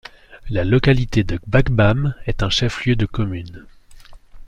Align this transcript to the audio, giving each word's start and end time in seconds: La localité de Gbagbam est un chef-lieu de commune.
La 0.49 0.63
localité 0.63 1.23
de 1.23 1.37
Gbagbam 1.37 2.15
est 2.25 2.41
un 2.41 2.49
chef-lieu 2.49 2.95
de 2.95 3.05
commune. 3.05 3.67